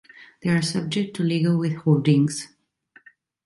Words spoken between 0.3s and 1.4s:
They are subject to